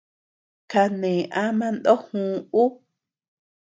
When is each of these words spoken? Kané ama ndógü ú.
Kané 0.71 1.13
ama 1.45 1.67
ndógü 1.75 2.23
ú. 2.63 2.63